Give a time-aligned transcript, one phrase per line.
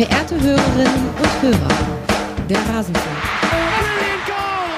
[0.00, 1.68] Verehrte Hörerinnen und Hörer,
[2.48, 3.20] der Rasenfunk.
[3.50, 4.70] Brilliant goal!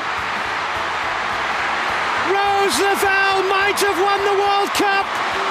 [2.26, 5.06] Rose Lavelle might have won the World Cup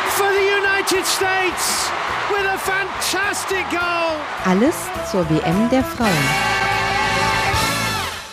[0.10, 1.90] for the United States
[2.30, 4.20] with a fantastic goal.
[4.44, 4.76] Alles
[5.10, 6.61] zur WM der Frauen.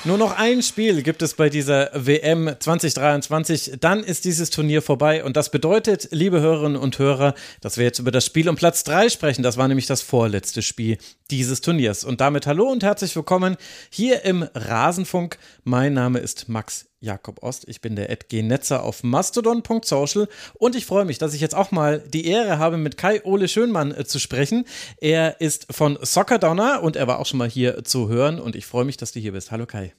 [0.09, 3.73] Nur noch ein Spiel gibt es bei dieser WM 2023.
[3.79, 5.23] Dann ist dieses Turnier vorbei.
[5.23, 8.85] Und das bedeutet, liebe Hörerinnen und Hörer, dass wir jetzt über das Spiel um Platz
[8.85, 9.43] 3 sprechen.
[9.43, 10.97] Das war nämlich das vorletzte Spiel
[11.31, 12.05] dieses Turniers.
[12.05, 13.59] Und damit hallo und herzlich willkommen
[13.91, 15.37] hier im Rasenfunk.
[15.65, 17.69] Mein Name ist Max Jakob Ost.
[17.69, 22.01] Ich bin der Netzer auf mastodon.social und ich freue mich, dass ich jetzt auch mal
[22.01, 24.65] die Ehre habe, mit Kai Ole Schönmann äh, zu sprechen.
[25.01, 28.57] Er ist von Soccer Downer und er war auch schon mal hier zu hören und
[28.57, 29.51] ich freue mich, dass du hier bist.
[29.51, 29.95] Hallo Kai.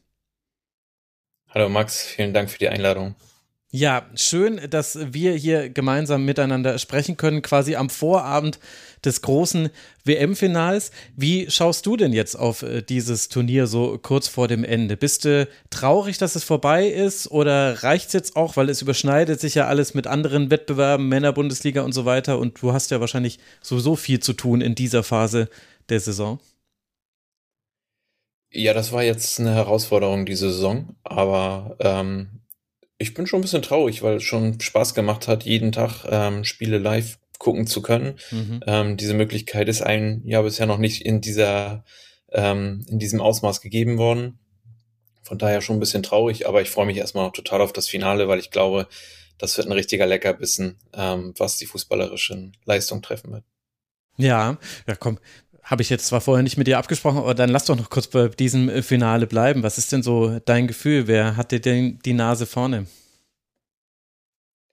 [1.49, 3.15] Hallo Max, vielen Dank für die Einladung.
[3.71, 8.57] Ja, schön, dass wir hier gemeinsam miteinander sprechen können, quasi am Vorabend
[9.05, 9.69] des großen
[10.05, 10.89] WM-Finals.
[11.15, 14.97] Wie schaust du denn jetzt auf äh, dieses Turnier so kurz vor dem Ende?
[14.97, 19.39] Bist du traurig, dass es vorbei ist oder reicht es jetzt auch, weil es überschneidet
[19.39, 23.37] sich ja alles mit anderen Wettbewerben, Männerbundesliga und so weiter und du hast ja wahrscheinlich
[23.61, 25.47] sowieso viel zu tun in dieser Phase
[25.89, 26.39] der Saison?
[28.51, 32.39] Ja, das war jetzt eine Herausforderung diese Saison, aber ähm,
[32.99, 36.43] ich bin schon ein bisschen traurig, weil es schon Spaß gemacht hat, jeden Tag ähm,
[36.43, 38.19] Spiele live gucken zu können.
[38.29, 38.59] Mhm.
[38.67, 41.85] Ähm, diese Möglichkeit ist einem ja bisher noch nicht in dieser,
[42.31, 44.37] ähm, in diesem Ausmaß gegeben worden.
[45.23, 47.87] Von daher schon ein bisschen traurig, aber ich freue mich erstmal noch total auf das
[47.87, 48.87] Finale, weil ich glaube,
[49.37, 53.45] das wird ein richtiger Leckerbissen, ähm, was die fußballerischen Leistung treffen wird.
[54.17, 55.19] Ja, ja, komm,
[55.63, 58.07] habe ich jetzt zwar vorher nicht mit dir abgesprochen, aber dann lass doch noch kurz
[58.07, 59.63] bei diesem äh, Finale bleiben.
[59.63, 61.07] Was ist denn so dein Gefühl?
[61.07, 62.85] Wer hat dir denn die Nase vorne?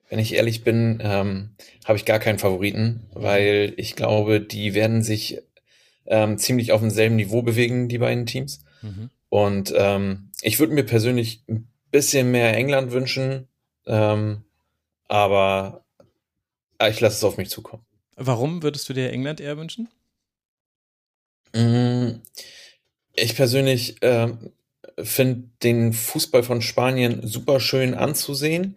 [0.08, 1.50] Wenn ich ehrlich bin, ähm,
[1.84, 5.42] habe ich gar keinen Favoriten, weil ich glaube, die werden sich
[6.06, 8.60] ähm, ziemlich auf demselben Niveau bewegen, die beiden Teams.
[8.82, 9.10] Mhm.
[9.28, 13.48] Und ähm, ich würde mir persönlich ein bisschen mehr England wünschen,
[13.86, 14.44] ähm,
[15.08, 15.84] aber
[16.88, 17.84] ich lasse es auf mich zukommen.
[18.16, 19.88] Warum würdest du dir England eher wünschen?
[21.56, 22.20] Mm,
[23.14, 24.28] ich persönlich äh,
[25.02, 28.76] finde den Fußball von Spanien super schön anzusehen,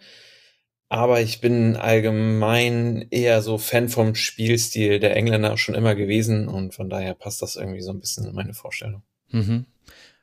[0.87, 6.73] aber ich bin allgemein eher so Fan vom Spielstil der Engländer schon immer gewesen und
[6.73, 9.03] von daher passt das irgendwie so ein bisschen in meine Vorstellung.
[9.29, 9.65] Mhm.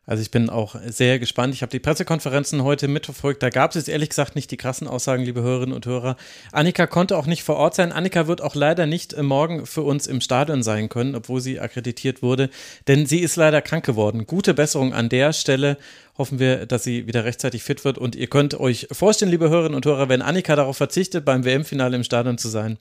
[0.08, 1.52] Also ich bin auch sehr gespannt.
[1.52, 3.42] Ich habe die Pressekonferenzen heute mitverfolgt.
[3.42, 6.16] Da gab es jetzt ehrlich gesagt nicht die krassen Aussagen, liebe Hörerinnen und Hörer.
[6.52, 7.90] Annika konnte auch nicht vor Ort sein.
[7.90, 11.58] Annika wird auch leider nicht äh, morgen für uns im Stadion sein können, obwohl sie
[11.58, 12.50] akkreditiert wurde,
[12.86, 14.26] denn sie ist leider krank geworden.
[14.28, 15.76] Gute Besserung an der Stelle.
[16.16, 17.98] Hoffen wir, dass sie wieder rechtzeitig fit wird.
[17.98, 21.96] Und ihr könnt euch vorstellen, liebe Hörerinnen und Hörer, wenn Annika darauf verzichtet, beim WM-Finale
[21.96, 22.78] im Stadion zu sein,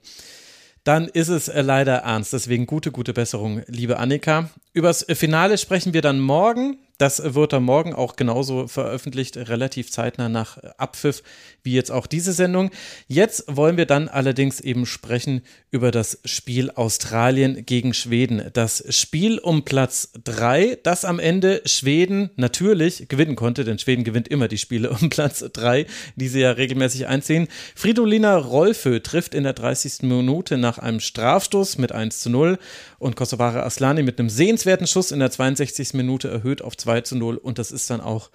[0.83, 2.33] dann ist es äh, leider ernst.
[2.33, 4.51] Deswegen gute, gute Besserung, liebe Annika.
[4.73, 6.77] Übers Finale sprechen wir dann morgen.
[6.97, 11.23] Das wird dann morgen auch genauso veröffentlicht, relativ zeitnah nach Abpfiff,
[11.61, 12.71] wie jetzt auch diese Sendung.
[13.07, 15.41] Jetzt wollen wir dann allerdings eben sprechen
[15.71, 18.49] über das Spiel Australien gegen Schweden.
[18.53, 24.29] Das Spiel um Platz 3, das am Ende Schweden natürlich gewinnen konnte, denn Schweden gewinnt
[24.29, 25.85] immer die Spiele um Platz 3,
[26.15, 27.49] die sie ja regelmäßig einziehen.
[27.75, 30.03] Fridolina Rolfö trifft in der 30.
[30.03, 32.57] Minute nach einem Strafstoß mit 1 zu 0
[32.99, 35.93] und Kosovare Aslani mit einem sehenswerten Schuss in der 62.
[35.93, 38.31] Minute erhöht auf 2 zu 0 und das ist dann auch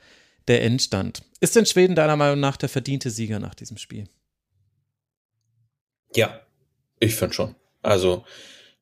[0.49, 1.23] der Endstand.
[1.41, 4.09] Ist denn Schweden deiner Meinung nach der verdiente Sieger nach diesem Spiel?
[6.15, 6.41] Ja,
[6.99, 7.55] ich finde schon.
[7.83, 8.25] Also,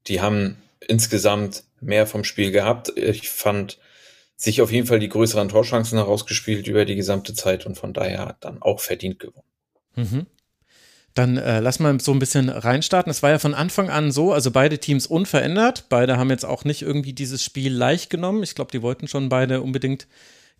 [0.06, 2.96] die haben insgesamt mehr vom Spiel gehabt.
[2.96, 3.78] Ich fand
[4.36, 8.36] sich auf jeden Fall die größeren Torchancen herausgespielt über die gesamte Zeit und von daher
[8.40, 9.46] dann auch verdient gewonnen.
[9.96, 10.26] Mhm.
[11.18, 13.10] Dann äh, lass mal so ein bisschen reinstarten.
[13.10, 15.86] Es war ja von Anfang an so, also beide Teams unverändert.
[15.88, 18.44] Beide haben jetzt auch nicht irgendwie dieses Spiel leicht genommen.
[18.44, 20.06] Ich glaube, die wollten schon beide unbedingt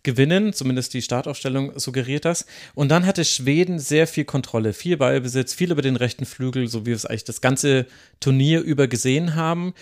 [0.03, 2.45] gewinnen, zumindest die Startaufstellung suggeriert das.
[2.75, 6.81] Und dann hatte Schweden sehr viel Kontrolle, viel Ballbesitz, viel über den rechten Flügel, so
[6.81, 7.85] wie wir es eigentlich das ganze
[8.19, 9.73] Turnier über gesehen haben.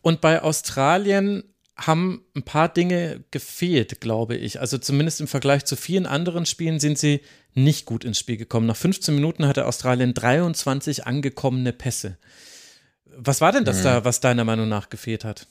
[0.00, 1.44] Und bei Australien
[1.76, 4.60] haben ein paar Dinge gefehlt, glaube ich.
[4.60, 7.20] Also zumindest im Vergleich zu vielen anderen Spielen sind sie
[7.54, 8.66] nicht gut ins Spiel gekommen.
[8.66, 12.18] Nach 15 Minuten hatte Australien 23 angekommene Pässe.
[13.16, 13.84] Was war denn das mhm.
[13.84, 15.46] da, was deiner Meinung nach gefehlt hat?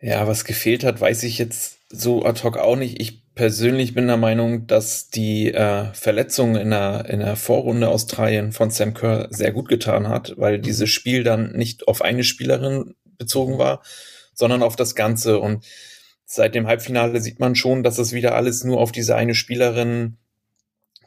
[0.00, 3.00] Ja, was gefehlt hat, weiß ich jetzt so ad hoc auch nicht.
[3.00, 8.52] Ich persönlich bin der Meinung, dass die äh, Verletzung in der, in der Vorrunde Australien
[8.52, 12.94] von Sam Kerr sehr gut getan hat, weil dieses Spiel dann nicht auf eine Spielerin
[13.18, 13.82] bezogen war,
[14.34, 15.38] sondern auf das Ganze.
[15.38, 15.64] Und
[16.24, 20.16] seit dem Halbfinale sieht man schon, dass es wieder alles nur auf diese eine Spielerin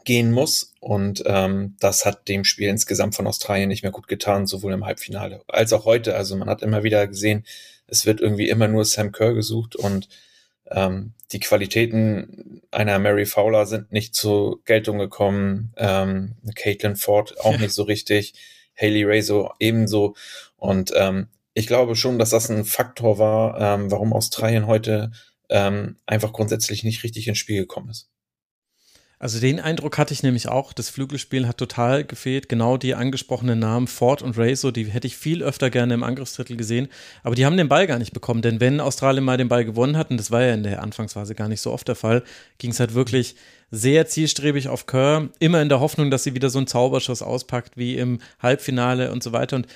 [0.04, 0.74] gehen muss.
[0.80, 4.86] Und ähm, das hat dem Spiel insgesamt von Australien nicht mehr gut getan, sowohl im
[4.86, 6.16] Halbfinale als auch heute.
[6.16, 7.46] Also man hat immer wieder gesehen,
[7.88, 10.08] es wird irgendwie immer nur Sam Kerr gesucht und
[10.72, 15.74] ähm, die Qualitäten einer Mary Fowler sind nicht zur Geltung gekommen.
[15.78, 17.58] Ähm, Caitlin Ford auch ja.
[17.62, 18.34] nicht so richtig.
[18.80, 20.16] Haley Razor ebenso.
[20.58, 25.12] Und ähm, ich glaube schon, dass das ein Faktor war, ähm, warum Australien heute
[25.50, 28.10] ähm, einfach grundsätzlich nicht richtig ins Spiel gekommen ist.
[29.22, 32.50] Also den Eindruck hatte ich nämlich auch, das Flügelspiel hat total gefehlt.
[32.50, 36.58] Genau die angesprochenen Namen Ford und Razor, die hätte ich viel öfter gerne im Angriffsdrittel
[36.58, 36.88] gesehen.
[37.22, 39.96] Aber die haben den Ball gar nicht bekommen, denn wenn Australien mal den Ball gewonnen
[39.96, 42.24] hat, und das war ja in der Anfangsphase gar nicht so oft der Fall,
[42.58, 43.36] ging es halt wirklich
[43.70, 47.78] sehr zielstrebig auf Kerr, immer in der Hoffnung, dass sie wieder so einen Zauberschuss auspackt
[47.78, 49.56] wie im Halbfinale und so weiter.
[49.56, 49.68] Und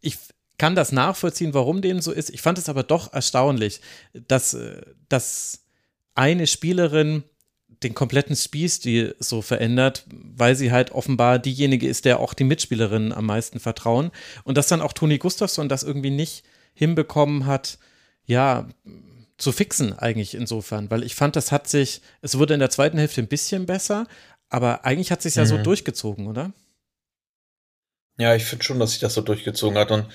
[0.00, 0.16] ich
[0.58, 2.30] kann das nachvollziehen, warum dem so ist.
[2.30, 3.80] Ich fand es aber doch erstaunlich,
[4.12, 5.60] dass, äh, dass
[6.14, 7.24] eine Spielerin
[7.82, 13.12] den kompletten Spielstil so verändert, weil sie halt offenbar diejenige ist, der auch die Mitspielerinnen
[13.12, 14.10] am meisten vertrauen.
[14.44, 17.78] Und dass dann auch Toni Gustafsson das irgendwie nicht hinbekommen hat,
[18.24, 18.66] ja,
[19.38, 22.96] zu fixen eigentlich insofern, weil ich fand, das hat sich, es wurde in der zweiten
[22.96, 24.06] Hälfte ein bisschen besser,
[24.48, 25.48] aber eigentlich hat sich ja mhm.
[25.48, 26.52] so durchgezogen, oder?
[28.18, 30.06] Ja, ich finde schon, dass sich das so durchgezogen hat und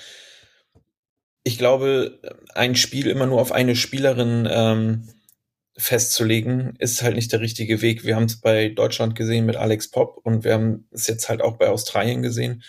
[1.44, 2.20] ich glaube,
[2.54, 5.10] ein Spiel immer nur auf eine Spielerin ähm,
[5.78, 8.04] festzulegen, ist halt nicht der richtige Weg.
[8.04, 11.42] Wir haben es bei Deutschland gesehen mit Alex Pop und wir haben es jetzt halt
[11.42, 12.64] auch bei Australien gesehen.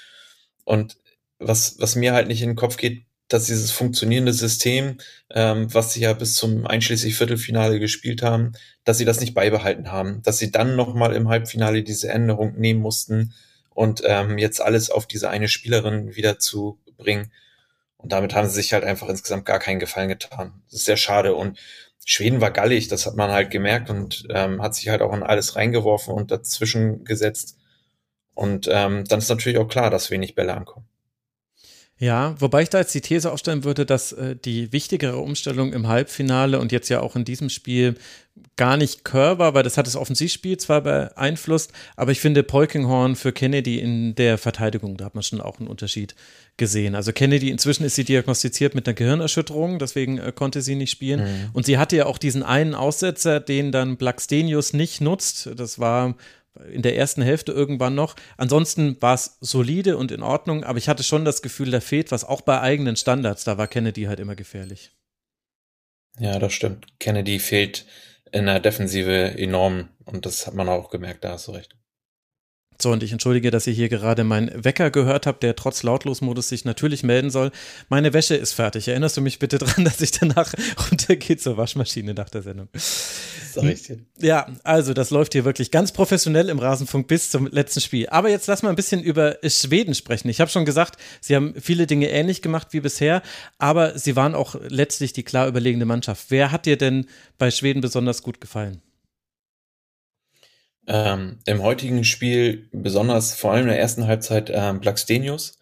[0.65, 0.97] Und
[1.39, 4.99] was, was mir halt nicht in den Kopf geht, dass dieses funktionierende System,
[5.31, 8.53] ähm, was sie ja bis zum einschließlich Viertelfinale gespielt haben,
[8.85, 12.81] dass sie das nicht beibehalten haben, dass sie dann nochmal im Halbfinale diese Änderung nehmen
[12.81, 13.35] mussten
[13.71, 17.33] und ähm, jetzt alles auf diese eine Spielerin wieder zu bringen.
[18.03, 20.53] Und damit haben sie sich halt einfach insgesamt gar keinen Gefallen getan.
[20.71, 21.35] Das ist sehr schade.
[21.35, 21.59] Und
[22.05, 25.23] Schweden war gallig, das hat man halt gemerkt und ähm, hat sich halt auch in
[25.23, 27.59] alles reingeworfen und dazwischen gesetzt.
[28.35, 30.87] Und ähm, dann ist natürlich auch klar, dass wenig Bälle ankommen.
[32.03, 35.87] Ja, wobei ich da jetzt die These aufstellen würde, dass äh, die wichtigere Umstellung im
[35.87, 37.95] Halbfinale und jetzt ja auch in diesem Spiel
[38.57, 43.15] gar nicht Kerr war, weil das hat das Offensivspiel zwar beeinflusst, aber ich finde Polkinghorn
[43.15, 46.17] für Kennedy in der Verteidigung, da hat man schon auch einen Unterschied
[46.57, 46.97] gesehen.
[46.97, 51.21] Also Kennedy, inzwischen ist sie diagnostiziert mit einer Gehirnerschütterung, deswegen äh, konnte sie nicht spielen.
[51.21, 51.51] Mhm.
[51.53, 55.51] Und sie hatte ja auch diesen einen Aussetzer, den dann Blackstenius nicht nutzt.
[55.55, 56.17] Das war
[56.71, 58.15] in der ersten Hälfte irgendwann noch.
[58.37, 62.11] Ansonsten war es solide und in Ordnung, aber ich hatte schon das Gefühl, da fehlt
[62.11, 63.45] was, auch bei eigenen Standards.
[63.45, 64.91] Da war Kennedy halt immer gefährlich.
[66.19, 66.87] Ja, das stimmt.
[66.99, 67.87] Kennedy fehlt
[68.33, 71.77] in der Defensive enorm und das hat man auch gemerkt, da hast du recht.
[72.81, 76.49] So, und ich entschuldige, dass ihr hier gerade meinen Wecker gehört habt, der trotz Lautlosmodus
[76.49, 77.53] sich natürlich melden soll.
[77.89, 78.89] Meine Wäsche ist fertig.
[78.89, 80.53] Erinnerst du mich bitte dran, dass ich danach
[80.91, 82.69] runtergehe zur Waschmaschine nach der Sendung?
[83.55, 83.99] Sag ich dir.
[84.19, 88.09] Ja, also das läuft hier wirklich ganz professionell im Rasenfunk bis zum letzten Spiel.
[88.09, 90.29] Aber jetzt lass mal ein bisschen über Schweden sprechen.
[90.29, 93.23] Ich habe schon gesagt, sie haben viele Dinge ähnlich gemacht wie bisher,
[93.59, 96.27] aber sie waren auch letztlich die klar überlegene Mannschaft.
[96.31, 97.07] Wer hat dir denn
[97.39, 98.81] bei Schweden besonders gut gefallen?
[100.87, 105.59] Ähm, Im heutigen Spiel besonders vor allem in der ersten Halbzeit ähm, Blackstenius,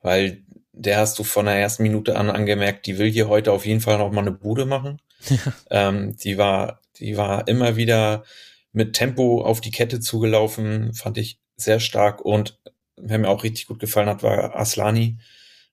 [0.00, 0.42] weil
[0.72, 3.80] der hast du von der ersten Minute an angemerkt, die will hier heute auf jeden
[3.80, 5.00] Fall noch mal eine Bude machen.
[5.70, 8.24] ähm, die war, die war immer wieder
[8.72, 12.58] mit Tempo auf die Kette zugelaufen, fand ich sehr stark und
[12.96, 15.18] wer mir auch richtig gut gefallen hat, war Aslani.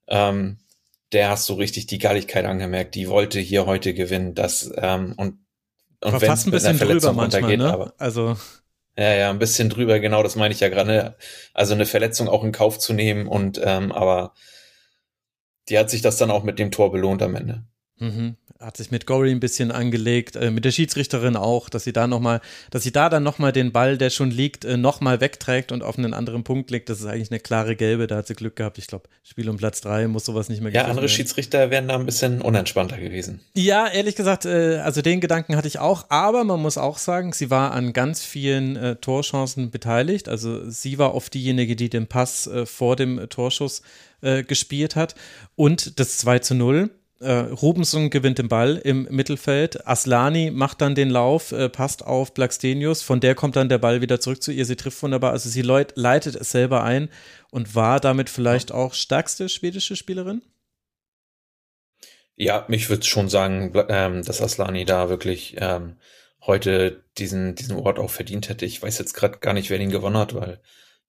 [0.08, 0.58] Ähm,
[1.12, 2.96] der hast du richtig die Galligkeit angemerkt.
[2.96, 4.34] Die wollte hier heute gewinnen.
[4.34, 5.40] Das ähm, und
[6.04, 7.72] und wenn fast ein bisschen drüber manchmal, ne?
[7.72, 8.38] aber also
[8.98, 10.92] ja, ja, ein bisschen drüber, genau, das meine ich ja gerade.
[10.92, 11.16] Ne?
[11.54, 14.34] Also eine Verletzung auch in Kauf zu nehmen und ähm, aber
[15.70, 17.66] die hat sich das dann auch mit dem Tor belohnt am Ende.
[17.98, 21.94] Mhm hat sich mit Gory ein bisschen angelegt, äh, mit der Schiedsrichterin auch, dass sie
[21.94, 25.72] da nochmal, dass sie da dann nochmal den Ball, der schon liegt, äh, nochmal wegträgt
[25.72, 26.90] und auf einen anderen Punkt legt.
[26.90, 28.78] Das ist eigentlich eine klare Gelbe, da hat sie Glück gehabt.
[28.78, 31.10] Ich glaube, Spiel um Platz drei muss sowas nicht mehr Ja, andere werden.
[31.10, 33.42] Schiedsrichter wären da ein bisschen unentspannter gewesen.
[33.56, 37.34] Ja, ehrlich gesagt, äh, also den Gedanken hatte ich auch, aber man muss auch sagen,
[37.34, 40.30] sie war an ganz vielen äh, Torchancen beteiligt.
[40.30, 43.82] Also sie war oft diejenige, die den Pass äh, vor dem Torschuss
[44.22, 45.16] äh, gespielt hat.
[45.56, 46.92] Und das 2 zu 0
[47.22, 49.88] äh, Rubenson gewinnt den Ball im Mittelfeld.
[49.88, 53.02] Aslani macht dann den Lauf, äh, passt auf Blackstenius.
[53.02, 54.66] Von der kommt dann der Ball wieder zurück zu ihr.
[54.66, 55.32] Sie trifft wunderbar.
[55.32, 57.10] Also sie leitet es selber ein
[57.52, 60.42] und war damit vielleicht auch stärkste schwedische Spielerin?
[62.36, 65.98] Ja, ich würde schon sagen, ähm, dass Aslani da wirklich ähm,
[66.42, 68.66] heute diesen, diesen Ort auch verdient hätte.
[68.66, 70.60] Ich weiß jetzt gerade gar nicht, wer den gewonnen hat, weil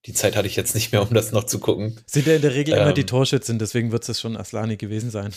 [0.05, 1.99] die Zeit hatte ich jetzt nicht mehr, um das noch zu gucken.
[2.05, 5.09] Sind ja in der Regel ähm, immer die Torschützen, deswegen wird es schon Aslani gewesen
[5.09, 5.33] sein.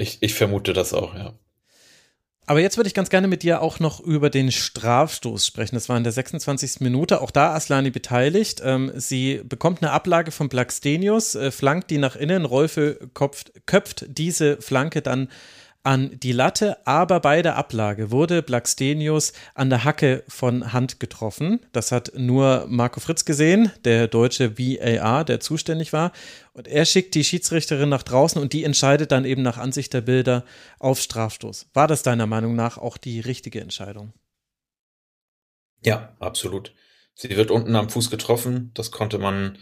[0.00, 1.34] Ich, ich vermute das auch, ja.
[2.46, 5.76] Aber jetzt würde ich ganz gerne mit dir auch noch über den Strafstoß sprechen.
[5.76, 6.80] Das war in der 26.
[6.80, 7.20] Minute.
[7.20, 8.60] Auch da Aslani beteiligt.
[8.64, 12.44] Ähm, sie bekommt eine Ablage von Blackstenius, äh, flankt die nach innen.
[12.44, 15.28] Rolfe köpft, köpft diese Flanke dann
[15.82, 21.60] an die Latte, aber bei der Ablage wurde Blackstenius an der Hacke von Hand getroffen.
[21.72, 26.12] Das hat nur Marco Fritz gesehen, der deutsche VAR, der zuständig war.
[26.52, 30.02] Und er schickt die Schiedsrichterin nach draußen und die entscheidet dann eben nach Ansicht der
[30.02, 30.44] Bilder
[30.78, 31.70] auf Strafstoß.
[31.72, 34.12] War das deiner Meinung nach auch die richtige Entscheidung?
[35.82, 36.74] Ja, absolut.
[37.14, 38.70] Sie wird unten am Fuß getroffen.
[38.74, 39.58] Das konnte man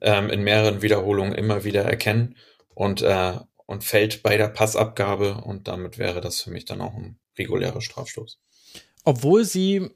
[0.00, 2.36] ähm, in mehreren Wiederholungen immer wieder erkennen.
[2.74, 3.34] Und äh,
[3.68, 7.82] und fällt bei der Passabgabe und damit wäre das für mich dann auch ein regulärer
[7.82, 8.40] Strafstoß.
[9.04, 9.90] Obwohl sie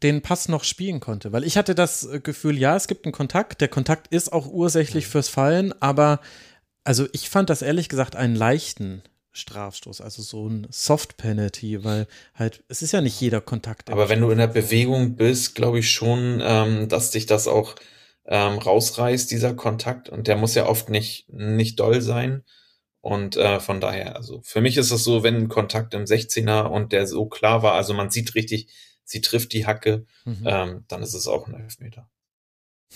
[0.00, 3.60] den Pass noch spielen konnte, weil ich hatte das Gefühl, ja, es gibt einen Kontakt,
[3.60, 5.10] der Kontakt ist auch ursächlich mhm.
[5.10, 6.20] fürs Fallen, aber
[6.84, 9.02] also ich fand das ehrlich gesagt einen leichten
[9.32, 13.90] Strafstoß, also so ein Soft Penalty, weil halt, es ist ja nicht jeder Kontakt.
[13.90, 17.74] Aber wenn du in der Bewegung bist, glaube ich schon, ähm, dass dich das auch
[18.24, 22.44] ähm, rausreißt, dieser Kontakt, und der muss ja oft nicht, nicht doll sein.
[23.00, 26.64] Und äh, von daher, also für mich ist es so, wenn ein Kontakt im 16er
[26.64, 28.68] und der so klar war, also man sieht richtig,
[29.04, 30.44] sie trifft die Hacke, mhm.
[30.44, 32.10] ähm, dann ist es auch ein Elfmeter.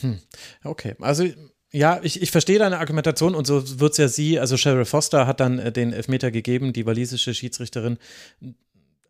[0.00, 0.20] Hm.
[0.64, 1.24] Okay, also
[1.72, 5.26] ja, ich, ich verstehe deine Argumentation und so wird es ja sie, also Cheryl Foster
[5.26, 7.98] hat dann äh, den Elfmeter gegeben, die walisische Schiedsrichterin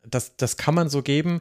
[0.08, 1.40] das, das kann man so geben.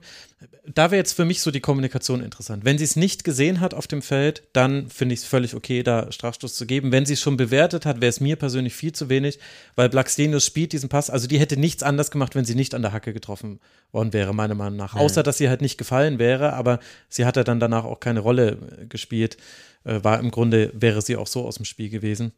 [0.65, 2.65] Da wäre jetzt für mich so die Kommunikation interessant.
[2.65, 5.83] Wenn sie es nicht gesehen hat auf dem Feld, dann finde ich es völlig okay,
[5.83, 6.91] da Strafstoß zu geben.
[6.91, 9.39] Wenn sie es schon bewertet hat, wäre es mir persönlich viel zu wenig,
[9.75, 11.09] weil Blackstenius spielt diesen Pass.
[11.09, 13.59] Also die hätte nichts anders gemacht, wenn sie nicht an der Hacke getroffen
[13.91, 14.95] worden wäre, meiner Meinung nach.
[14.95, 15.01] Mhm.
[15.01, 16.79] Außer, dass sie halt nicht gefallen wäre, aber
[17.09, 19.37] sie hat ja dann danach auch keine Rolle äh, gespielt.
[19.83, 22.31] Äh, war im Grunde, wäre sie auch so aus dem Spiel gewesen.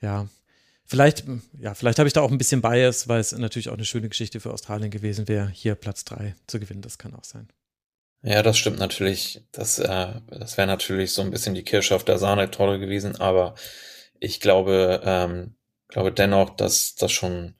[0.00, 0.28] Ja,
[0.90, 1.22] Vielleicht,
[1.60, 4.08] ja, vielleicht habe ich da auch ein bisschen Bias, weil es natürlich auch eine schöne
[4.08, 6.82] Geschichte für Australien gewesen wäre, hier Platz 3 zu gewinnen.
[6.82, 7.46] Das kann auch sein.
[8.24, 9.44] Ja, das stimmt natürlich.
[9.52, 13.54] Das, äh, das wäre natürlich so ein bisschen die Kirsche auf der Sahne-Torte gewesen, aber
[14.18, 15.54] ich glaube, ähm,
[15.86, 17.54] glaube dennoch, dass das schon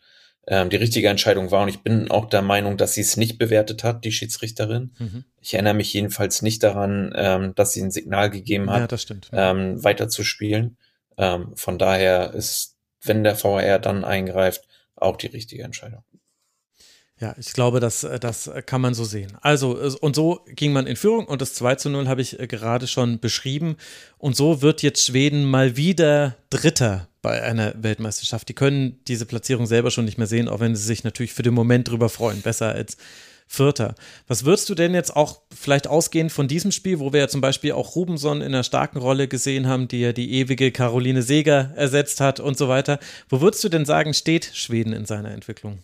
[0.49, 3.39] ähm, die richtige Entscheidung war und ich bin auch der Meinung, dass sie es nicht
[3.39, 4.91] bewertet hat, die Schiedsrichterin.
[4.99, 5.25] Mhm.
[5.41, 9.03] Ich erinnere mich jedenfalls nicht daran, ähm, dass sie ein Signal gegeben hat, ja, das
[9.03, 9.31] stimmt.
[9.33, 10.79] Ähm, weiter zu spielen.
[11.17, 12.70] Ähm, von daher ist
[13.03, 14.67] wenn der VR dann eingreift,
[14.97, 16.05] auch die richtige Entscheidung.
[17.21, 19.37] Ja, ich glaube, das, das kann man so sehen.
[19.43, 22.47] Also, und so ging man in Führung und das 2 zu 0 habe ich äh,
[22.47, 23.77] gerade schon beschrieben.
[24.17, 28.49] Und so wird jetzt Schweden mal wieder Dritter bei einer Weltmeisterschaft.
[28.49, 31.43] Die können diese Platzierung selber schon nicht mehr sehen, auch wenn sie sich natürlich für
[31.43, 32.41] den Moment drüber freuen.
[32.41, 32.97] Besser als
[33.53, 33.97] Vierter.
[34.29, 37.41] Was würdest du denn jetzt auch vielleicht ausgehend von diesem Spiel, wo wir ja zum
[37.41, 41.73] Beispiel auch Rubenson in einer starken Rolle gesehen haben, die ja die ewige Caroline Seger
[41.75, 45.83] ersetzt hat und so weiter, wo würdest du denn sagen, steht Schweden in seiner Entwicklung?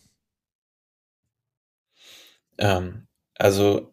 [2.59, 3.93] Ähm, also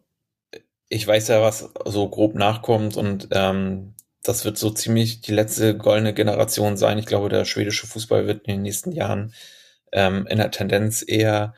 [0.88, 5.76] ich weiß ja, was so grob nachkommt und ähm, das wird so ziemlich die letzte
[5.76, 6.98] goldene Generation sein.
[6.98, 9.34] Ich glaube, der schwedische Fußball wird in den nächsten Jahren
[9.90, 11.54] ähm, in der Tendenz eher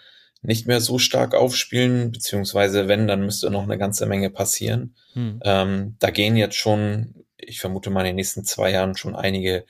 [0.46, 4.94] nicht mehr so stark aufspielen, beziehungsweise wenn, dann müsste noch eine ganze Menge passieren.
[5.14, 5.40] Hm.
[5.42, 9.64] Ähm, da gehen jetzt schon, ich vermute mal in den nächsten zwei Jahren schon einige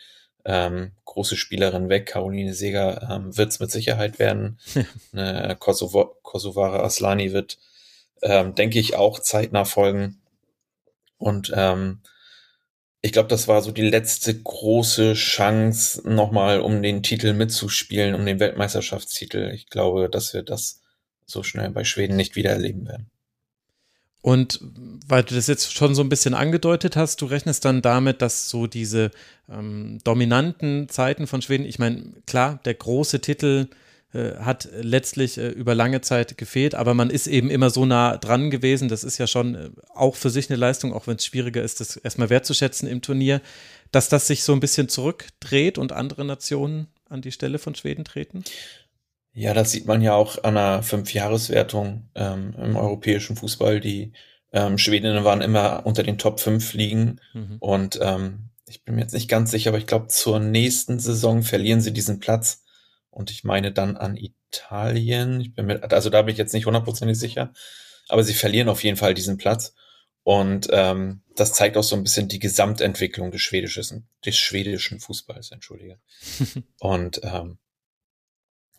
[0.44, 2.06] ähm, große Spielerinnen weg.
[2.06, 4.58] Caroline Seger ähm, wird es mit Sicherheit werden.
[5.14, 7.58] eine Kosovo Kosovare Aslani wird,
[8.20, 10.20] ähm, denke ich, auch zeitnah folgen.
[11.16, 12.00] Und ähm,
[13.06, 18.26] ich glaube, das war so die letzte große Chance nochmal, um den Titel mitzuspielen, um
[18.26, 19.52] den Weltmeisterschaftstitel.
[19.54, 20.82] Ich glaube, dass wir das
[21.24, 23.08] so schnell bei Schweden nicht wieder erleben werden.
[24.22, 24.60] Und
[25.06, 28.48] weil du das jetzt schon so ein bisschen angedeutet hast, du rechnest dann damit, dass
[28.48, 29.12] so diese
[29.48, 33.68] ähm, dominanten Zeiten von Schweden, ich meine, klar, der große Titel
[34.38, 38.50] hat letztlich äh, über lange Zeit gefehlt, aber man ist eben immer so nah dran
[38.50, 38.88] gewesen.
[38.88, 41.80] Das ist ja schon äh, auch für sich eine Leistung, auch wenn es schwieriger ist,
[41.80, 43.40] das erstmal wertzuschätzen im Turnier,
[43.92, 48.04] dass das sich so ein bisschen zurückdreht und andere Nationen an die Stelle von Schweden
[48.04, 48.44] treten?
[49.32, 53.80] Ja, das sieht man ja auch an der Fünfjahreswertung ähm, im europäischen Fußball.
[53.80, 54.12] Die
[54.52, 57.56] ähm, Schwedinnen waren immer unter den Top 5 liegen mhm.
[57.60, 61.42] und ähm, ich bin mir jetzt nicht ganz sicher, aber ich glaube, zur nächsten Saison
[61.42, 62.64] verlieren sie diesen Platz
[63.16, 65.40] und ich meine dann an Italien.
[65.40, 67.54] Ich bin mit, also da bin ich jetzt nicht hundertprozentig sicher,
[68.08, 69.74] aber sie verlieren auf jeden Fall diesen Platz.
[70.22, 75.50] Und ähm, das zeigt auch so ein bisschen die Gesamtentwicklung des schwedischen, des schwedischen Fußballs,
[75.50, 75.98] entschuldige.
[76.78, 77.56] und ähm,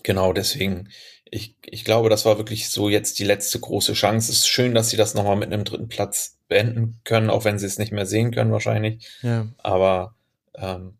[0.03, 0.89] genau deswegen,
[1.25, 4.31] ich, ich glaube, das war wirklich so jetzt die letzte große Chance.
[4.31, 7.57] Es ist schön, dass sie das nochmal mit einem dritten Platz beenden können, auch wenn
[7.57, 9.07] sie es nicht mehr sehen können wahrscheinlich.
[9.23, 9.47] Ja.
[9.57, 10.15] Aber
[10.53, 10.99] ähm,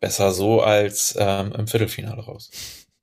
[0.00, 2.50] besser so als ähm, im Viertelfinale raus.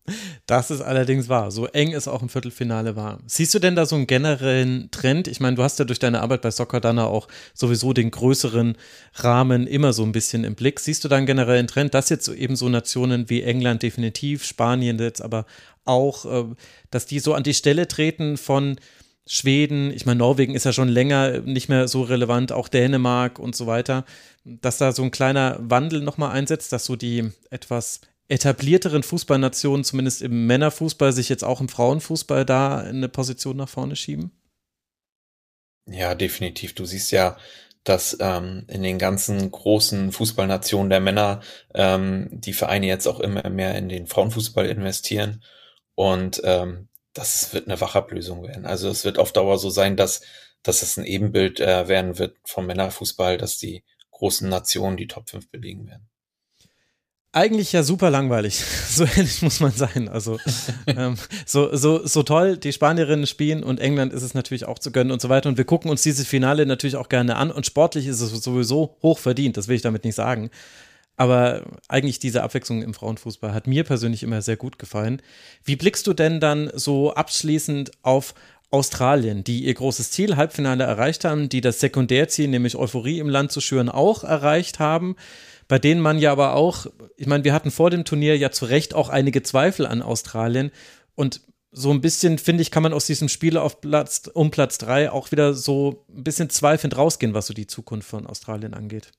[0.46, 1.50] Das ist allerdings wahr.
[1.50, 3.20] So eng es auch im Viertelfinale war.
[3.26, 5.28] Siehst du denn da so einen generellen Trend?
[5.28, 8.78] Ich meine, du hast ja durch deine Arbeit bei Soccer Dana auch sowieso den größeren
[9.16, 10.80] Rahmen immer so ein bisschen im Blick.
[10.80, 15.00] Siehst du da einen generellen Trend, dass jetzt eben so Nationen wie England definitiv, Spanien
[15.00, 15.48] jetzt aber
[15.86, 16.46] auch, äh,
[16.92, 18.78] dass die so an die Stelle treten von
[19.28, 23.56] Schweden, ich meine, Norwegen ist ja schon länger nicht mehr so relevant, auch Dänemark und
[23.56, 24.06] so weiter,
[24.44, 30.22] dass da so ein kleiner Wandel nochmal einsetzt, dass so die etwas etablierteren Fußballnationen, zumindest
[30.22, 34.32] im Männerfußball, sich jetzt auch im Frauenfußball da in eine Position nach vorne schieben?
[35.88, 36.74] Ja, definitiv.
[36.74, 37.38] Du siehst ja,
[37.84, 41.42] dass ähm, in den ganzen großen Fußballnationen der Männer
[41.76, 45.44] ähm, die Vereine jetzt auch immer mehr in den Frauenfußball investieren.
[45.94, 48.68] Und ähm, das wird eine Wachablösung werden.
[48.68, 50.22] Also es wird auf Dauer so sein, dass,
[50.62, 55.30] dass es ein Ebenbild äh, werden wird vom Männerfußball, dass die großen Nationen die Top
[55.30, 56.08] 5 belegen werden
[57.36, 58.64] eigentlich ja super langweilig.
[58.96, 60.08] So ehrlich muss man sein.
[60.08, 60.40] Also
[60.88, 64.90] ähm, so, so, so toll die Spanierinnen spielen und England ist es natürlich auch zu
[64.90, 65.50] gönnen und so weiter.
[65.50, 67.52] Und wir gucken uns dieses Finale natürlich auch gerne an.
[67.52, 70.50] Und sportlich ist es sowieso hoch verdient, das will ich damit nicht sagen.
[71.18, 75.22] Aber eigentlich diese Abwechslung im Frauenfußball hat mir persönlich immer sehr gut gefallen.
[75.64, 78.34] Wie blickst du denn dann so abschließend auf
[78.70, 83.52] Australien, die ihr großes Ziel, Halbfinale erreicht haben, die das Sekundärziel, nämlich Euphorie im Land
[83.52, 85.16] zu schüren, auch erreicht haben?
[85.68, 86.86] bei denen man ja aber auch,
[87.18, 90.72] ich meine, wir hatten vor dem Turnier ja zu Recht auch einige Zweifel an Australien
[91.16, 91.42] und
[91.72, 95.12] so ein bisschen, finde ich, kann man aus diesem Spiel auf Platz, um Platz drei
[95.12, 99.12] auch wieder so ein bisschen zweifelnd rausgehen, was so die Zukunft von Australien angeht.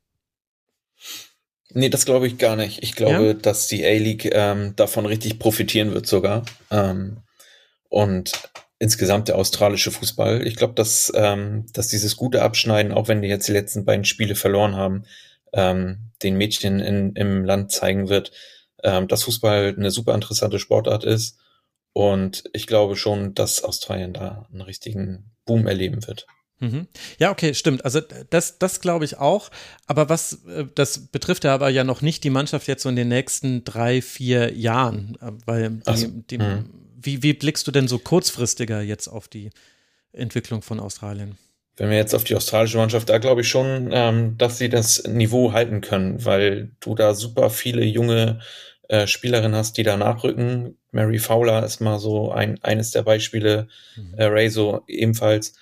[1.72, 2.82] Nee, das glaube ich gar nicht.
[2.82, 3.34] Ich glaube, ja?
[3.34, 6.44] dass die A-League ähm, davon richtig profitieren wird sogar.
[6.70, 7.18] Ähm,
[7.88, 8.32] und
[8.78, 10.46] insgesamt der australische Fußball.
[10.46, 14.04] Ich glaube, dass, ähm, dass dieses gute Abschneiden, auch wenn die jetzt die letzten beiden
[14.04, 15.04] Spiele verloren haben,
[15.52, 18.32] ähm, den Mädchen in, im Land zeigen wird,
[18.82, 21.38] ähm, dass Fußball eine super interessante Sportart ist.
[21.92, 26.26] Und ich glaube schon, dass Australien da einen richtigen Boom erleben wird.
[26.58, 26.86] Mhm.
[27.18, 27.84] Ja, okay, stimmt.
[27.84, 29.50] Also das, das glaube ich auch.
[29.86, 32.96] Aber was, äh, das betrifft ja aber ja noch nicht die Mannschaft jetzt so in
[32.96, 35.18] den nächsten drei, vier Jahren.
[35.20, 36.08] Äh, weil die, so.
[36.08, 36.70] die, mhm.
[36.96, 39.50] wie, wie blickst du denn so kurzfristiger jetzt auf die
[40.12, 41.36] Entwicklung von Australien?
[41.76, 45.04] wenn wir jetzt auf die australische Mannschaft, da glaube ich schon, ähm, dass sie das
[45.06, 48.40] Niveau halten können, weil du da super viele junge
[48.88, 50.78] äh, Spielerinnen hast, die da nachrücken.
[50.90, 54.14] Mary Fowler ist mal so ein, eines der Beispiele, mhm.
[54.16, 55.54] äh, Rezo ebenfalls.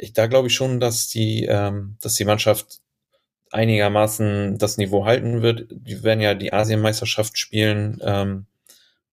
[0.00, 2.80] Ich, da glaube ich schon, dass die, ähm, dass die Mannschaft
[3.50, 5.66] einigermaßen das Niveau halten wird.
[5.70, 8.46] Die werden ja die Asienmeisterschaft spielen, ähm,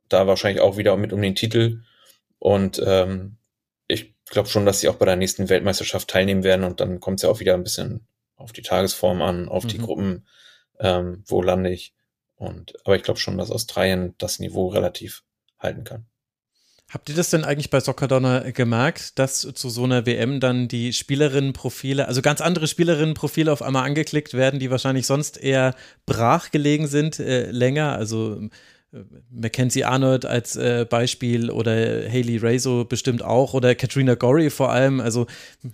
[0.09, 1.81] da wahrscheinlich auch wieder mit um den Titel.
[2.39, 3.37] Und ähm,
[3.87, 7.19] ich glaube schon, dass sie auch bei der nächsten Weltmeisterschaft teilnehmen werden und dann kommt
[7.19, 9.67] es ja auch wieder ein bisschen auf die Tagesform an, auf mhm.
[9.69, 10.27] die Gruppen,
[10.79, 11.93] ähm, wo lande ich.
[12.35, 15.23] Und aber ich glaube schon, dass Australien das Niveau relativ
[15.59, 16.05] halten kann.
[16.89, 20.93] Habt ihr das denn eigentlich bei Soccerdonner gemerkt, dass zu so einer WM dann die
[20.93, 26.87] Spielerinnenprofile, also ganz andere Spielerinnenprofile auf einmal angeklickt werden, die wahrscheinlich sonst eher brach gelegen
[26.87, 27.97] sind, äh, länger?
[27.97, 28.49] Also
[29.29, 35.01] Mackenzie Arnold als äh, Beispiel oder Haley Rezo bestimmt auch oder Katrina Gorey vor allem.
[35.01, 35.27] Also,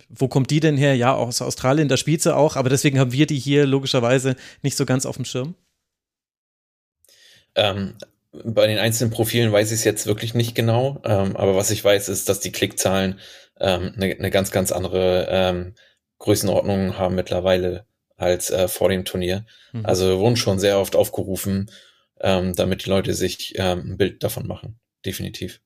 [0.08, 0.96] wo kommt die denn her?
[0.96, 4.76] Ja, aus Australien, da spielt sie auch, aber deswegen haben wir die hier logischerweise nicht
[4.76, 5.54] so ganz auf dem Schirm.
[7.54, 7.94] Ähm,
[8.44, 11.84] bei den einzelnen Profilen weiß ich es jetzt wirklich nicht genau, ähm, aber was ich
[11.84, 13.20] weiß, ist, dass die Klickzahlen
[13.60, 15.74] ähm, eine, eine ganz, ganz andere ähm,
[16.18, 19.46] Größenordnung haben mittlerweile als äh, vor dem Turnier.
[19.72, 19.86] Mhm.
[19.86, 21.70] Also wurden schon sehr oft aufgerufen
[22.20, 24.80] ähm, damit die Leute sich ähm, ein Bild davon machen.
[25.04, 25.60] Definitiv.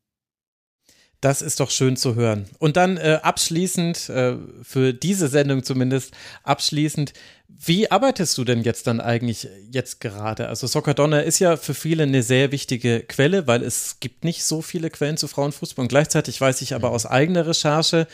[1.20, 2.46] Das ist doch schön zu hören.
[2.58, 6.12] Und dann äh, abschließend, äh, für diese Sendung zumindest,
[6.44, 7.12] abschließend,
[7.48, 10.48] wie arbeitest du denn jetzt dann eigentlich jetzt gerade?
[10.48, 14.44] Also Soccer Donner ist ja für viele eine sehr wichtige Quelle, weil es gibt nicht
[14.44, 15.82] so viele Quellen zu Frauenfußball.
[15.82, 16.94] Und gleichzeitig weiß ich aber mhm.
[16.94, 18.06] aus eigener Recherche,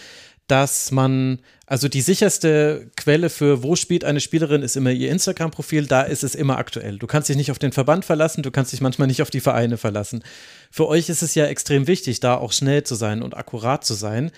[0.46, 5.86] dass man, also die sicherste Quelle für, wo spielt eine Spielerin, ist immer ihr Instagram-Profil,
[5.86, 6.98] da ist es immer aktuell.
[6.98, 9.40] Du kannst dich nicht auf den Verband verlassen, du kannst dich manchmal nicht auf die
[9.40, 10.22] Vereine verlassen.
[10.70, 13.94] Für euch ist es ja extrem wichtig, da auch schnell zu sein und akkurat zu
[13.94, 14.30] sein.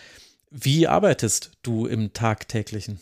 [0.50, 3.00] Wie arbeitest du im tagtäglichen?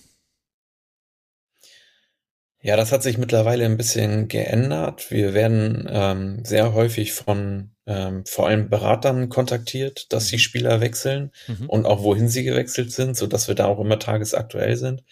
[2.64, 5.10] Ja, das hat sich mittlerweile ein bisschen geändert.
[5.10, 10.40] Wir werden ähm, sehr häufig von ähm, vor allem Beratern kontaktiert, dass die mhm.
[10.40, 11.68] Spieler wechseln mhm.
[11.68, 15.04] und auch wohin sie gewechselt sind, so dass wir da auch immer tagesaktuell sind.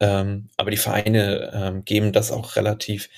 [0.00, 3.10] Ähm, aber die Vereine ähm, geben das auch relativ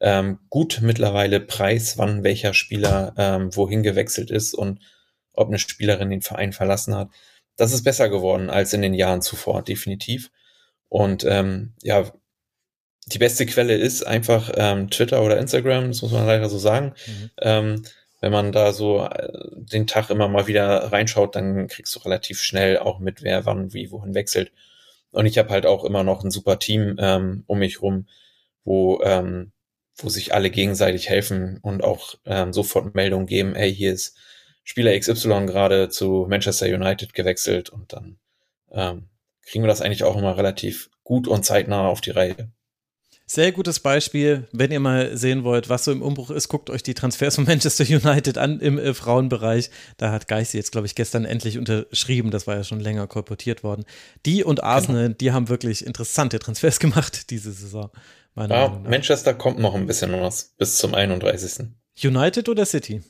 [0.00, 4.80] ähm, gut mittlerweile preis, wann welcher Spieler ähm, wohin gewechselt ist und
[5.32, 7.10] ob eine Spielerin den Verein verlassen hat.
[7.54, 10.32] Das ist besser geworden als in den Jahren zuvor, definitiv.
[10.88, 12.10] Und ähm, ja,
[13.06, 16.94] die beste Quelle ist einfach ähm, Twitter oder Instagram, das muss man leider so sagen.
[17.06, 17.30] Mhm.
[17.40, 17.82] Ähm,
[18.20, 22.40] wenn man da so äh, den Tag immer mal wieder reinschaut, dann kriegst du relativ
[22.40, 24.52] schnell auch mit, wer wann wie wohin wechselt.
[25.10, 28.06] Und ich habe halt auch immer noch ein super Team ähm, um mich rum,
[28.64, 29.52] wo ähm,
[29.96, 34.16] wo sich alle gegenseitig helfen und auch ähm, sofort Meldungen geben, hey, hier ist
[34.64, 38.18] Spieler XY gerade zu Manchester United gewechselt und dann
[38.70, 39.08] ähm,
[39.42, 42.50] kriegen wir das eigentlich auch immer relativ gut und zeitnah auf die Reihe.
[43.26, 44.46] Sehr gutes Beispiel.
[44.52, 47.44] Wenn ihr mal sehen wollt, was so im Umbruch ist, guckt euch die Transfers von
[47.46, 49.70] Manchester United an im äh, Frauenbereich.
[49.96, 52.30] Da hat Geissi jetzt, glaube ich, gestern endlich unterschrieben.
[52.30, 53.84] Das war ja schon länger kolportiert worden.
[54.26, 55.16] Die und Arsenal, genau.
[55.18, 57.90] die haben wirklich interessante Transfers gemacht diese Saison.
[58.36, 61.66] Ja, Manchester kommt noch ein bisschen was bis zum 31.
[62.02, 63.02] United oder City?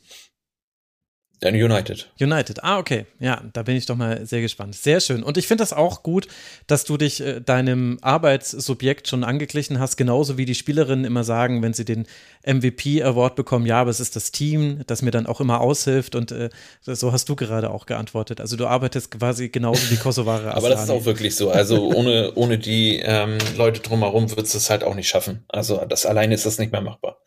[1.45, 2.09] United.
[2.21, 3.07] United, ah, okay.
[3.19, 4.75] Ja, da bin ich doch mal sehr gespannt.
[4.77, 5.23] Sehr schön.
[5.23, 6.29] Und ich finde das auch gut,
[6.67, 11.63] dass du dich äh, deinem Arbeitssubjekt schon angeglichen hast, genauso wie die Spielerinnen immer sagen,
[11.63, 12.07] wenn sie den
[12.47, 16.15] MVP-Award bekommen, ja, aber es ist das Team, das mir dann auch immer aushilft.
[16.15, 16.51] Und äh,
[16.83, 18.41] so hast du gerade auch geantwortet.
[18.41, 20.55] Also du arbeitest quasi genauso wie Kosovare.
[20.55, 21.51] aber das ist auch wirklich so.
[21.51, 25.45] Also ohne, ohne die ähm, Leute drumherum würdest du es halt auch nicht schaffen.
[25.49, 27.19] Also das alleine ist das nicht mehr machbar.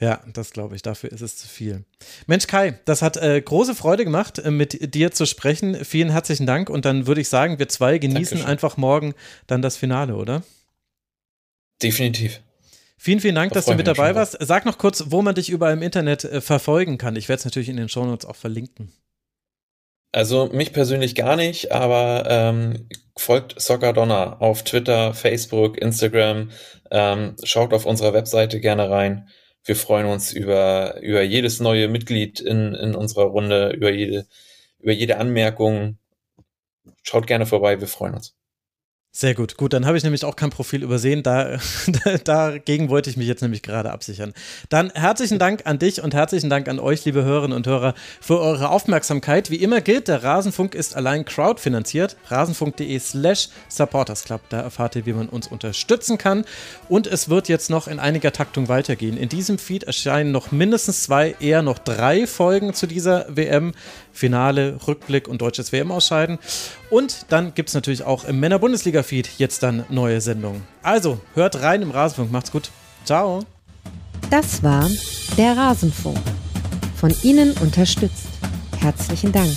[0.00, 0.82] Ja, das glaube ich.
[0.82, 1.84] Dafür ist es zu viel.
[2.26, 5.84] Mensch, Kai, das hat äh, große Freude gemacht, äh, mit dir zu sprechen.
[5.84, 6.68] Vielen herzlichen Dank.
[6.68, 8.46] Und dann würde ich sagen, wir zwei genießen Dankeschön.
[8.46, 9.14] einfach morgen
[9.46, 10.42] dann das Finale, oder?
[11.82, 12.40] Definitiv.
[12.98, 14.36] Vielen, vielen Dank, da dass du mit dabei warst.
[14.40, 17.16] Sag noch kurz, wo man dich überall im Internet äh, verfolgen kann.
[17.16, 18.92] Ich werde es natürlich in den Shownotes auch verlinken.
[20.10, 26.50] Also mich persönlich gar nicht, aber ähm, folgt Soccer Donner auf Twitter, Facebook, Instagram.
[26.90, 29.28] Ähm, schaut auf unserer Webseite gerne rein
[29.64, 34.26] wir freuen uns über, über jedes neue Mitglied in, in unserer Runde, über jede,
[34.78, 35.98] über jede Anmerkung.
[37.02, 38.34] Schaut gerne vorbei, wir freuen uns.
[39.16, 39.56] Sehr gut.
[39.56, 41.22] Gut, dann habe ich nämlich auch kein Profil übersehen.
[41.24, 41.58] Da,
[42.24, 44.32] dagegen wollte ich mich jetzt nämlich gerade absichern.
[44.68, 48.40] Dann herzlichen Dank an dich und herzlichen Dank an euch, liebe Hörerinnen und Hörer, für
[48.40, 49.50] eure Aufmerksamkeit.
[49.50, 52.16] Wie immer gilt, der Rasenfunk ist allein crowdfinanziert.
[52.26, 54.40] Rasenfunk.de slash supportersclub.
[54.48, 56.44] Da erfahrt ihr, wie man uns unterstützen kann.
[56.88, 59.16] Und es wird jetzt noch in einiger Taktung weitergehen.
[59.16, 63.74] In diesem Feed erscheinen noch mindestens zwei, eher noch drei Folgen zu dieser WM.
[64.14, 66.38] Finale, Rückblick und deutsches WM-Ausscheiden.
[66.88, 68.38] Und dann gibt es natürlich auch im
[69.04, 70.62] Männer-Bundesliga-Feed jetzt dann neue Sendungen.
[70.82, 72.32] Also, hört rein im Rasenfunk.
[72.32, 72.70] Macht's gut.
[73.04, 73.40] Ciao.
[74.30, 74.88] Das war
[75.36, 76.18] der Rasenfunk.
[76.96, 78.28] Von Ihnen unterstützt.
[78.80, 79.56] Herzlichen Dank.